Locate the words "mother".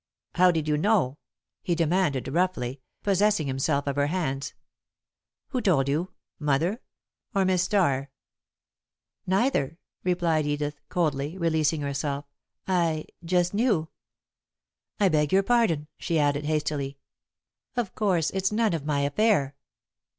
6.39-6.81